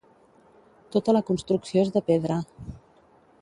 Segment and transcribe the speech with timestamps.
[0.95, 2.39] Tota la construcció és de pedra.